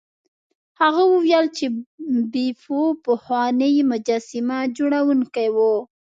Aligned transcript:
هغه 0.81 1.03
وویل 1.13 1.45
چې 1.57 1.65
بیپو 2.31 2.79
پخوانی 3.05 3.73
مجسمه 3.91 4.57
جوړونکی 4.77 5.47
و. 5.55 5.57